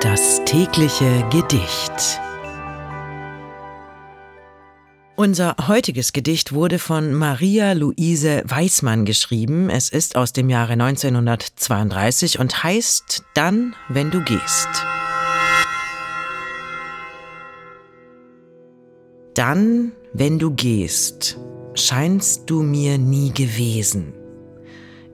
[0.00, 2.20] Das tägliche Gedicht.
[5.16, 9.70] Unser heutiges Gedicht wurde von Maria Luise Weismann geschrieben.
[9.70, 14.68] Es ist aus dem Jahre 1932 und heißt Dann, wenn du gehst.
[19.34, 21.38] Dann, wenn du gehst,
[21.74, 24.12] scheinst du mir nie gewesen.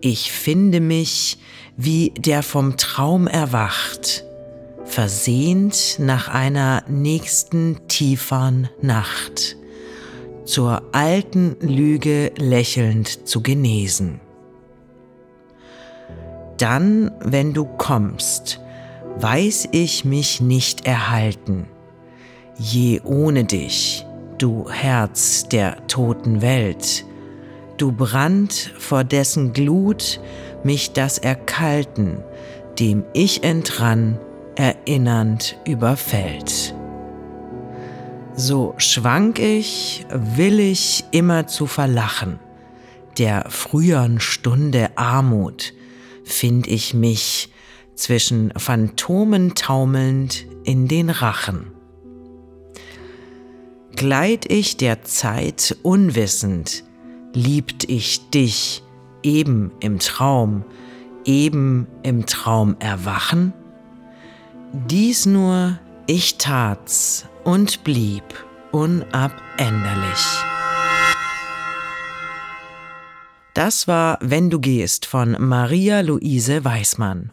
[0.00, 1.38] Ich finde mich
[1.76, 4.24] wie der vom Traum erwacht,
[4.92, 9.56] versehnt nach einer nächsten tiefern Nacht,
[10.44, 14.20] zur alten Lüge lächelnd zu genesen.
[16.58, 18.60] Dann, wenn du kommst,
[19.18, 21.66] weiß ich mich nicht erhalten,
[22.58, 24.04] je ohne dich,
[24.36, 27.06] du Herz der toten Welt,
[27.78, 30.20] du Brand, vor dessen Glut
[30.64, 32.18] mich das Erkalten,
[32.78, 34.18] dem ich entrann,
[34.56, 36.74] erinnernd überfällt.
[38.34, 42.38] So schwank ich, will ich immer zu verlachen,
[43.18, 45.74] der früheren Stunde Armut
[46.24, 47.50] find ich mich
[47.94, 51.72] zwischen Phantomen taumelnd in den Rachen.
[53.94, 56.84] Gleit ich der Zeit unwissend,
[57.34, 58.82] liebt ich dich
[59.22, 60.64] eben im Traum,
[61.24, 63.52] eben im Traum erwachen?
[64.74, 68.24] Dies nur, ich tat's und blieb
[68.70, 70.24] unabänderlich.
[73.52, 77.32] Das war Wenn du gehst von Maria Luise Weismann.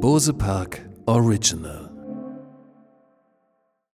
[0.00, 1.85] Bose Park Original